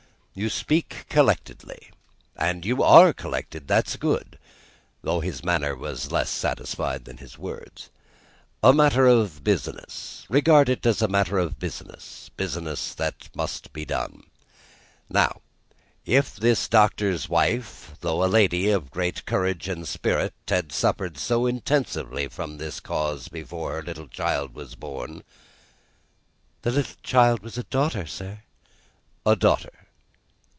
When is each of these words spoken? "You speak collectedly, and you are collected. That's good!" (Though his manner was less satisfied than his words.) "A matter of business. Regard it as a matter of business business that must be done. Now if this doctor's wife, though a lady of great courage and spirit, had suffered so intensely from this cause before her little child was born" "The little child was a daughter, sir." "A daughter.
"You 0.33 0.49
speak 0.49 1.07
collectedly, 1.09 1.91
and 2.37 2.63
you 2.63 2.81
are 2.83 3.11
collected. 3.11 3.67
That's 3.67 3.97
good!" 3.97 4.39
(Though 5.03 5.19
his 5.19 5.43
manner 5.43 5.75
was 5.75 6.09
less 6.09 6.29
satisfied 6.29 7.03
than 7.03 7.17
his 7.17 7.37
words.) 7.37 7.89
"A 8.63 8.71
matter 8.71 9.05
of 9.07 9.43
business. 9.43 10.25
Regard 10.29 10.69
it 10.69 10.85
as 10.85 11.01
a 11.01 11.09
matter 11.09 11.37
of 11.37 11.59
business 11.59 12.31
business 12.37 12.93
that 12.93 13.27
must 13.35 13.73
be 13.73 13.83
done. 13.83 14.23
Now 15.09 15.41
if 16.05 16.37
this 16.37 16.69
doctor's 16.69 17.27
wife, 17.27 17.95
though 17.99 18.23
a 18.23 18.27
lady 18.27 18.69
of 18.69 18.89
great 18.89 19.25
courage 19.25 19.67
and 19.67 19.85
spirit, 19.85 20.33
had 20.47 20.71
suffered 20.71 21.17
so 21.17 21.45
intensely 21.45 22.29
from 22.29 22.55
this 22.57 22.79
cause 22.79 23.27
before 23.27 23.73
her 23.73 23.81
little 23.83 24.07
child 24.07 24.53
was 24.53 24.75
born" 24.75 25.25
"The 26.61 26.71
little 26.71 26.95
child 27.03 27.41
was 27.41 27.57
a 27.57 27.63
daughter, 27.63 28.07
sir." 28.07 28.43
"A 29.25 29.35
daughter. 29.35 29.73